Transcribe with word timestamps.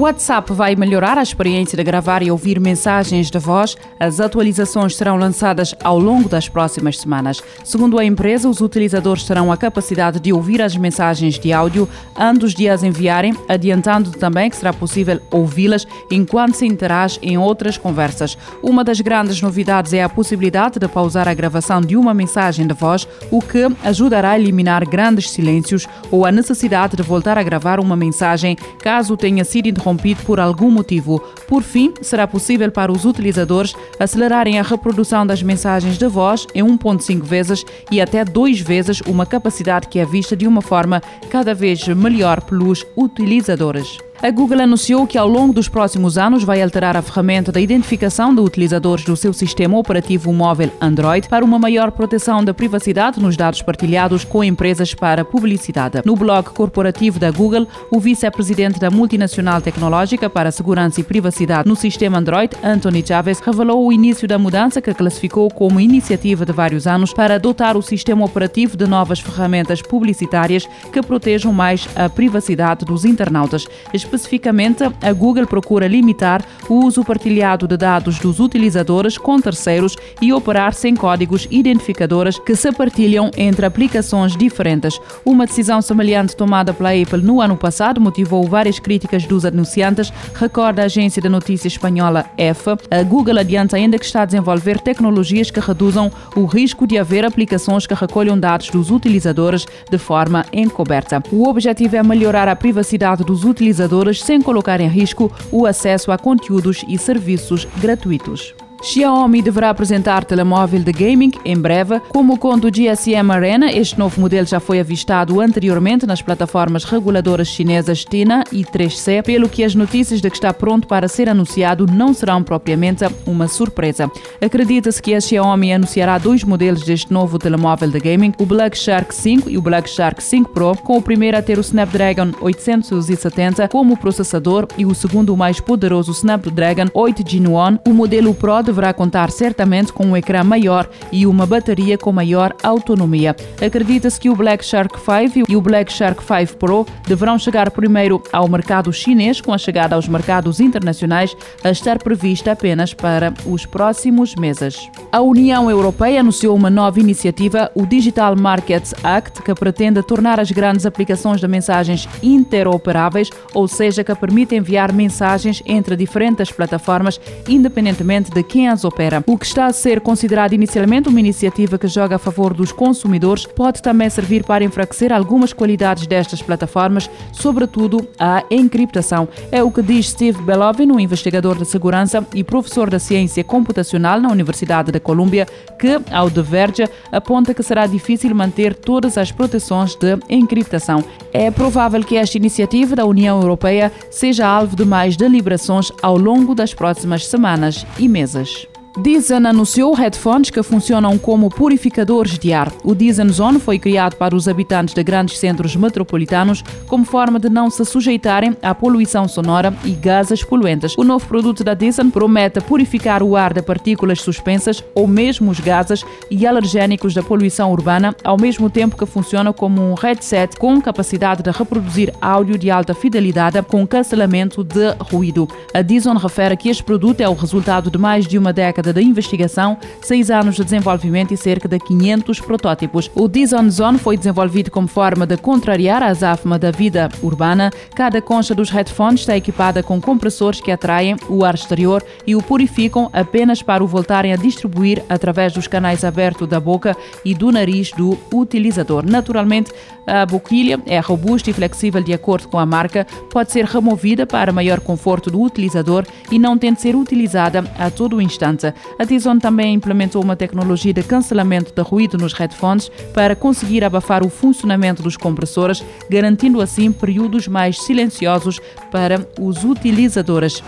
O 0.00 0.04
WhatsApp 0.04 0.54
vai 0.54 0.74
melhorar 0.74 1.18
a 1.18 1.22
experiência 1.22 1.76
de 1.76 1.84
gravar 1.84 2.22
e 2.22 2.30
ouvir 2.30 2.58
mensagens 2.58 3.30
de 3.30 3.38
voz. 3.38 3.76
As 4.00 4.18
atualizações 4.18 4.96
serão 4.96 5.18
lançadas 5.18 5.74
ao 5.84 5.98
longo 5.98 6.26
das 6.26 6.48
próximas 6.48 6.96
semanas. 6.96 7.42
Segundo 7.62 7.98
a 7.98 8.04
empresa, 8.06 8.48
os 8.48 8.62
utilizadores 8.62 9.24
terão 9.24 9.52
a 9.52 9.58
capacidade 9.58 10.18
de 10.18 10.32
ouvir 10.32 10.62
as 10.62 10.74
mensagens 10.74 11.38
de 11.38 11.52
áudio 11.52 11.86
antes 12.16 12.54
de 12.54 12.66
as 12.66 12.82
enviarem, 12.82 13.36
adiantando 13.46 14.10
também 14.12 14.48
que 14.48 14.56
será 14.56 14.72
possível 14.72 15.20
ouvi-las 15.30 15.86
enquanto 16.10 16.54
se 16.54 16.64
interage 16.64 17.18
em 17.20 17.36
outras 17.36 17.76
conversas. 17.76 18.38
Uma 18.62 18.82
das 18.82 19.02
grandes 19.02 19.42
novidades 19.42 19.92
é 19.92 20.02
a 20.02 20.08
possibilidade 20.08 20.78
de 20.78 20.88
pausar 20.88 21.28
a 21.28 21.34
gravação 21.34 21.78
de 21.78 21.94
uma 21.94 22.14
mensagem 22.14 22.66
de 22.66 22.72
voz, 22.72 23.06
o 23.30 23.42
que 23.42 23.68
ajudará 23.84 24.30
a 24.30 24.38
eliminar 24.38 24.88
grandes 24.88 25.28
silêncios 25.28 25.86
ou 26.10 26.24
a 26.24 26.32
necessidade 26.32 26.96
de 26.96 27.02
voltar 27.02 27.36
a 27.36 27.42
gravar 27.42 27.78
uma 27.78 27.94
mensagem 27.94 28.56
caso 28.82 29.14
tenha 29.14 29.44
sido 29.44 29.68
interrompido 29.90 30.22
por 30.24 30.38
algum 30.40 30.70
motivo. 30.70 31.20
Por 31.48 31.62
fim, 31.62 31.92
será 32.00 32.26
possível 32.26 32.70
para 32.70 32.92
os 32.92 33.04
utilizadores 33.04 33.74
acelerarem 33.98 34.58
a 34.58 34.62
reprodução 34.62 35.26
das 35.26 35.42
mensagens 35.42 35.98
de 35.98 36.06
voz 36.06 36.46
em 36.54 36.62
1.5 36.62 37.22
vezes 37.22 37.64
e 37.90 38.00
até 38.00 38.24
2 38.24 38.60
vezes 38.60 39.00
uma 39.06 39.26
capacidade 39.26 39.88
que 39.88 39.98
é 39.98 40.04
vista 40.04 40.36
de 40.36 40.46
uma 40.46 40.62
forma 40.62 41.00
cada 41.30 41.54
vez 41.54 41.86
melhor 41.88 42.40
pelos 42.42 42.86
utilizadores. 42.96 43.98
A 44.22 44.30
Google 44.30 44.60
anunciou 44.60 45.06
que 45.06 45.16
ao 45.16 45.26
longo 45.26 45.50
dos 45.50 45.66
próximos 45.66 46.18
anos 46.18 46.44
vai 46.44 46.60
alterar 46.60 46.94
a 46.94 47.00
ferramenta 47.00 47.50
da 47.50 47.58
identificação 47.58 48.34
de 48.34 48.42
utilizadores 48.42 49.02
do 49.02 49.16
seu 49.16 49.32
sistema 49.32 49.78
operativo 49.78 50.30
móvel 50.30 50.70
Android 50.78 51.26
para 51.26 51.42
uma 51.42 51.58
maior 51.58 51.90
proteção 51.90 52.44
da 52.44 52.52
privacidade 52.52 53.18
nos 53.18 53.34
dados 53.34 53.62
partilhados 53.62 54.22
com 54.22 54.44
empresas 54.44 54.92
para 54.92 55.24
publicidade. 55.24 56.02
No 56.04 56.14
blog 56.16 56.50
corporativo 56.50 57.18
da 57.18 57.30
Google, 57.30 57.66
o 57.90 57.98
vice-presidente 57.98 58.78
da 58.78 58.90
multinacional 58.90 59.62
tecnológica 59.62 60.28
para 60.28 60.50
segurança 60.50 61.00
e 61.00 61.04
privacidade 61.04 61.66
no 61.66 61.74
sistema 61.74 62.18
Android, 62.18 62.54
Anthony 62.62 63.02
Chaves, 63.02 63.40
revelou 63.40 63.86
o 63.86 63.90
início 63.90 64.28
da 64.28 64.38
mudança 64.38 64.82
que 64.82 64.92
classificou 64.92 65.48
como 65.48 65.80
iniciativa 65.80 66.44
de 66.44 66.52
vários 66.52 66.86
anos 66.86 67.14
para 67.14 67.38
dotar 67.38 67.74
o 67.74 67.80
sistema 67.80 68.22
operativo 68.22 68.76
de 68.76 68.86
novas 68.86 69.18
ferramentas 69.18 69.80
publicitárias 69.80 70.68
que 70.92 71.00
protejam 71.00 71.54
mais 71.54 71.88
a 71.96 72.06
privacidade 72.10 72.84
dos 72.84 73.06
internautas 73.06 73.66
Especificamente, 74.10 74.82
a 75.00 75.12
Google 75.12 75.46
procura 75.46 75.86
limitar 75.86 76.44
o 76.68 76.84
uso 76.84 77.04
partilhado 77.04 77.68
de 77.68 77.76
dados 77.76 78.18
dos 78.18 78.40
utilizadores 78.40 79.16
com 79.16 79.40
terceiros 79.40 79.96
e 80.20 80.32
operar 80.32 80.74
sem 80.74 80.96
códigos 80.96 81.46
identificadores 81.48 82.36
que 82.36 82.56
se 82.56 82.72
partilham 82.72 83.30
entre 83.36 83.64
aplicações 83.64 84.36
diferentes. 84.36 85.00
Uma 85.24 85.46
decisão 85.46 85.80
semelhante 85.80 86.34
tomada 86.34 86.74
pela 86.74 86.90
Apple 86.90 87.22
no 87.22 87.40
ano 87.40 87.56
passado 87.56 88.00
motivou 88.00 88.48
várias 88.48 88.80
críticas 88.80 89.26
dos 89.26 89.44
anunciantes, 89.44 90.12
recorda 90.34 90.82
a 90.82 90.86
agência 90.86 91.22
de 91.22 91.28
notícias 91.28 91.74
espanhola 91.74 92.26
EFA. 92.36 92.76
A 92.90 93.04
Google 93.04 93.38
adianta 93.38 93.76
ainda 93.76 93.96
que 93.96 94.04
está 94.04 94.22
a 94.22 94.26
desenvolver 94.26 94.80
tecnologias 94.80 95.52
que 95.52 95.60
reduzam 95.60 96.10
o 96.34 96.46
risco 96.46 96.84
de 96.84 96.98
haver 96.98 97.24
aplicações 97.24 97.86
que 97.86 97.94
recolham 97.94 98.36
dados 98.36 98.70
dos 98.70 98.90
utilizadores 98.90 99.66
de 99.88 99.98
forma 99.98 100.44
encoberta. 100.52 101.22
O 101.30 101.48
objetivo 101.48 101.94
é 101.94 102.02
melhorar 102.02 102.48
a 102.48 102.56
privacidade 102.56 103.22
dos 103.22 103.44
utilizadores 103.44 103.99
sem 104.22 104.40
colocar 104.40 104.80
em 104.80 104.88
risco 104.88 105.30
o 105.50 105.66
acesso 105.66 106.10
a 106.10 106.18
conteúdos 106.18 106.84
e 106.88 106.96
serviços 106.96 107.66
gratuitos. 107.80 108.54
Xiaomi 108.82 109.42
deverá 109.42 109.70
apresentar 109.70 110.24
telemóvel 110.24 110.82
de 110.82 110.92
gaming 110.92 111.32
em 111.44 111.56
breve. 111.56 112.00
Como 112.08 112.34
o 112.34 112.70
GSM 112.70 113.30
Arena, 113.30 113.70
este 113.70 113.98
novo 113.98 114.20
modelo 114.20 114.46
já 114.46 114.58
foi 114.58 114.80
avistado 114.80 115.40
anteriormente 115.40 116.06
nas 116.06 116.22
plataformas 116.22 116.84
reguladoras 116.84 117.48
chinesas 117.48 118.04
Tina 118.04 118.42
e 118.50 118.64
3C, 118.64 119.22
pelo 119.22 119.48
que 119.48 119.62
as 119.62 119.74
notícias 119.74 120.20
de 120.20 120.30
que 120.30 120.36
está 120.36 120.52
pronto 120.52 120.88
para 120.88 121.08
ser 121.08 121.28
anunciado 121.28 121.86
não 121.86 122.14
serão 122.14 122.42
propriamente 122.42 123.04
uma 123.26 123.48
surpresa. 123.48 124.10
Acredita-se 124.40 125.02
que 125.02 125.14
a 125.14 125.20
Xiaomi 125.20 125.72
anunciará 125.72 126.16
dois 126.16 126.42
modelos 126.42 126.82
deste 126.82 127.12
novo 127.12 127.38
telemóvel 127.38 127.90
de 127.90 128.00
gaming, 128.00 128.32
o 128.38 128.46
Black 128.46 128.76
Shark 128.76 129.14
5 129.14 129.50
e 129.50 129.58
o 129.58 129.62
Black 129.62 129.88
Shark 129.90 130.22
5 130.22 130.50
Pro, 130.50 130.76
com 130.76 130.96
o 130.96 131.02
primeiro 131.02 131.36
a 131.36 131.42
ter 131.42 131.58
o 131.58 131.60
Snapdragon 131.60 132.30
870 132.40 133.68
como 133.68 133.96
processador 133.96 134.66
e 134.78 134.86
o 134.86 134.94
segundo 134.94 135.34
o 135.34 135.36
mais 135.36 135.60
poderoso 135.60 136.12
Snapdragon 136.12 136.86
8 136.94 137.28
Gen 137.28 137.48
1. 137.48 137.90
O 137.90 137.92
modelo 137.92 138.34
Pro 138.34 138.69
deverá 138.70 138.92
contar 138.92 139.30
certamente 139.30 139.92
com 139.92 140.06
um 140.06 140.16
ecrã 140.16 140.44
maior 140.44 140.88
e 141.10 141.26
uma 141.26 141.44
bateria 141.44 141.98
com 141.98 142.12
maior 142.12 142.54
autonomia. 142.62 143.34
Acredita-se 143.60 144.18
que 144.18 144.30
o 144.30 144.36
Black 144.36 144.64
Shark 144.64 144.96
5 144.98 145.50
e 145.50 145.56
o 145.56 145.60
Black 145.60 145.92
Shark 145.92 146.22
5 146.22 146.56
Pro 146.56 146.86
deverão 147.06 147.38
chegar 147.38 147.70
primeiro 147.70 148.22
ao 148.32 148.48
mercado 148.48 148.92
chinês, 148.92 149.40
com 149.40 149.52
a 149.52 149.58
chegada 149.58 149.96
aos 149.96 150.06
mercados 150.06 150.60
internacionais 150.60 151.36
a 151.64 151.70
estar 151.70 151.98
prevista 151.98 152.52
apenas 152.52 152.94
para 152.94 153.34
os 153.44 153.66
próximos 153.66 154.34
meses. 154.36 154.88
A 155.10 155.20
União 155.20 155.68
Europeia 155.68 156.20
anunciou 156.20 156.54
uma 156.54 156.70
nova 156.70 157.00
iniciativa, 157.00 157.70
o 157.74 157.84
Digital 157.84 158.36
Markets 158.36 158.94
Act, 159.02 159.42
que 159.42 159.54
pretende 159.54 160.02
tornar 160.02 160.38
as 160.38 160.52
grandes 160.52 160.86
aplicações 160.86 161.40
de 161.40 161.48
mensagens 161.48 162.08
interoperáveis, 162.22 163.30
ou 163.52 163.66
seja, 163.66 164.04
que 164.04 164.14
permite 164.14 164.54
enviar 164.54 164.92
mensagens 164.92 165.62
entre 165.66 165.96
diferentes 165.96 166.52
plataformas, 166.52 167.20
independentemente 167.48 168.30
de 168.30 168.42
quem 168.42 168.59
as 168.68 168.84
opera. 168.84 169.22
O 169.26 169.36
que 169.36 169.46
está 169.46 169.66
a 169.66 169.72
ser 169.72 170.00
considerado 170.00 170.52
inicialmente 170.52 171.08
uma 171.08 171.20
iniciativa 171.20 171.78
que 171.78 171.88
joga 171.88 172.16
a 172.16 172.18
favor 172.18 172.54
dos 172.54 172.72
consumidores 172.72 173.46
pode 173.46 173.82
também 173.82 174.08
servir 174.10 174.44
para 174.44 174.64
enfraquecer 174.64 175.12
algumas 175.12 175.52
qualidades 175.52 176.06
destas 176.06 176.42
plataformas, 176.42 177.10
sobretudo 177.32 178.08
a 178.18 178.44
encriptação. 178.50 179.28
É 179.50 179.62
o 179.62 179.70
que 179.70 179.82
diz 179.82 180.08
Steve 180.08 180.42
Belovin, 180.42 180.90
um 180.90 181.00
investigador 181.00 181.56
de 181.56 181.64
segurança 181.64 182.26
e 182.34 182.42
professor 182.42 182.90
da 182.90 182.98
ciência 182.98 183.44
computacional 183.44 184.20
na 184.20 184.30
Universidade 184.30 184.92
da 184.92 185.00
Colômbia, 185.00 185.46
que, 185.78 186.00
ao 186.10 186.30
The 186.30 186.42
Verge, 186.42 186.88
aponta 187.10 187.54
que 187.54 187.62
será 187.62 187.86
difícil 187.86 188.34
manter 188.34 188.74
todas 188.74 189.16
as 189.16 189.30
proteções 189.30 189.94
de 189.94 190.18
encriptação. 190.28 191.04
É 191.32 191.50
provável 191.50 192.02
que 192.02 192.16
esta 192.16 192.36
iniciativa 192.36 192.96
da 192.96 193.04
União 193.04 193.40
Europeia 193.40 193.92
seja 194.10 194.46
alvo 194.46 194.76
de 194.76 194.84
mais 194.84 195.16
deliberações 195.16 195.92
ao 196.02 196.16
longo 196.16 196.54
das 196.54 196.74
próximas 196.74 197.26
semanas 197.26 197.86
e 197.98 198.08
meses. 198.08 198.49
Dyson 198.98 199.46
anunciou 199.46 199.94
headphones 199.94 200.50
que 200.50 200.62
funcionam 200.62 201.16
como 201.16 201.48
purificadores 201.48 202.38
de 202.38 202.52
ar. 202.52 202.72
O 202.82 202.94
Dyson 202.94 203.28
Zone 203.28 203.60
foi 203.60 203.78
criado 203.78 204.16
para 204.16 204.34
os 204.34 204.48
habitantes 204.48 204.94
de 204.94 205.02
grandes 205.04 205.38
centros 205.38 205.76
metropolitanos 205.76 206.64
como 206.88 207.04
forma 207.04 207.38
de 207.38 207.48
não 207.48 207.70
se 207.70 207.84
sujeitarem 207.84 208.56
à 208.60 208.74
poluição 208.74 209.28
sonora 209.28 209.72
e 209.84 209.92
gases 209.92 210.42
poluentes. 210.42 210.96
O 210.98 211.04
novo 211.04 211.26
produto 211.26 211.62
da 211.62 211.72
Dyson 211.72 212.10
promete 212.10 212.60
purificar 212.60 213.22
o 213.22 213.36
ar 213.36 213.54
de 213.54 213.62
partículas 213.62 214.20
suspensas 214.20 214.82
ou 214.94 215.06
mesmo 215.06 215.50
os 215.52 215.60
gases 215.60 216.04
e 216.28 216.44
alergénicos 216.44 217.14
da 217.14 217.22
poluição 217.22 217.70
urbana, 217.70 218.14
ao 218.24 218.36
mesmo 218.36 218.68
tempo 218.68 218.96
que 218.96 219.06
funciona 219.06 219.52
como 219.52 219.80
um 219.80 219.94
headset 219.94 220.56
com 220.56 220.80
capacidade 220.80 221.44
de 221.44 221.50
reproduzir 221.50 222.12
áudio 222.20 222.58
de 222.58 222.70
alta 222.70 222.92
fidelidade 222.92 223.62
com 223.62 223.86
cancelamento 223.86 224.64
de 224.64 224.90
ruído. 224.98 225.46
A 225.72 225.80
Dyson 225.80 226.14
refere 226.14 226.56
que 226.56 226.68
este 226.68 226.82
produto 226.82 227.20
é 227.20 227.28
o 227.28 227.34
resultado 227.34 227.88
de 227.88 227.98
mais 227.98 228.26
de 228.26 228.36
uma 228.36 228.52
década 228.52 228.89
década 228.90 229.00
de 229.00 229.06
investigação, 229.06 229.78
seis 230.02 230.30
anos 230.30 230.56
de 230.56 230.64
desenvolvimento 230.64 231.32
e 231.32 231.36
cerca 231.36 231.68
de 231.68 231.78
500 231.78 232.40
protótipos. 232.40 233.10
O 233.14 233.28
Dizon 233.28 233.70
Zone 233.70 233.98
foi 233.98 234.16
desenvolvido 234.16 234.70
como 234.70 234.88
forma 234.88 235.26
de 235.26 235.36
contrariar 235.36 236.02
a 236.02 236.08
azáfama 236.08 236.58
da 236.58 236.70
vida 236.70 237.08
urbana. 237.22 237.70
Cada 237.94 238.20
concha 238.20 238.54
dos 238.54 238.70
headphones 238.70 239.20
está 239.20 239.36
equipada 239.36 239.82
com 239.82 240.00
compressores 240.00 240.60
que 240.60 240.72
atraem 240.72 241.16
o 241.28 241.44
ar 241.44 241.54
exterior 241.54 242.02
e 242.26 242.34
o 242.34 242.42
purificam 242.42 243.08
apenas 243.12 243.62
para 243.62 243.82
o 243.82 243.86
voltarem 243.86 244.32
a 244.32 244.36
distribuir 244.36 245.02
através 245.08 245.52
dos 245.52 245.66
canais 245.66 246.04
abertos 246.04 246.48
da 246.48 246.60
boca 246.60 246.96
e 247.24 247.34
do 247.34 247.50
nariz 247.52 247.92
do 247.92 248.18
utilizador. 248.32 249.04
Naturalmente, 249.06 249.72
a 250.06 250.26
boquilha 250.26 250.80
é 250.86 250.98
robusta 250.98 251.50
e 251.50 251.52
flexível 251.52 252.02
de 252.02 252.12
acordo 252.12 252.48
com 252.48 252.58
a 252.58 252.66
marca, 252.66 253.06
pode 253.30 253.52
ser 253.52 253.64
removida 253.64 254.26
para 254.26 254.52
maior 254.52 254.80
conforto 254.80 255.30
do 255.30 255.40
utilizador 255.40 256.04
e 256.30 256.38
não 256.38 256.58
tem 256.58 256.72
de 256.72 256.80
ser 256.80 256.96
utilizada 256.96 257.64
a 257.78 257.90
todo 257.90 258.20
instante. 258.20 258.69
A 258.98 259.06
Tizon 259.06 259.38
também 259.38 259.74
implementou 259.74 260.22
uma 260.22 260.36
tecnologia 260.36 260.92
de 260.92 261.02
cancelamento 261.02 261.72
de 261.74 261.82
ruído 261.82 262.18
nos 262.18 262.32
headphones 262.32 262.90
para 263.12 263.36
conseguir 263.36 263.84
abafar 263.84 264.24
o 264.24 264.30
funcionamento 264.30 265.02
dos 265.02 265.16
compressores, 265.16 265.84
garantindo 266.08 266.60
assim 266.60 266.92
períodos 266.92 267.48
mais 267.48 267.82
silenciosos 267.82 268.60
para 268.90 269.26
os 269.38 269.64
utilizadores. 269.64 270.62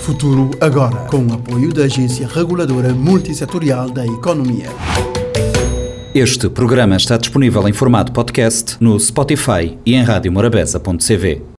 Futuro 0.00 0.50
agora, 0.60 0.96
com 1.06 1.26
o 1.26 1.32
apoio 1.34 1.72
da 1.72 1.84
Agência 1.84 2.26
Reguladora 2.26 2.92
Multissetorial 2.92 3.90
da 3.90 4.04
Economia. 4.04 4.68
Este 6.14 6.48
programa 6.48 6.96
está 6.96 7.16
disponível 7.16 7.68
em 7.68 7.72
formato 7.72 8.10
podcast 8.10 8.76
no 8.80 8.98
Spotify 8.98 9.78
e 9.86 9.94
em 9.94 10.02
radiomorabeza.cv. 10.02 11.56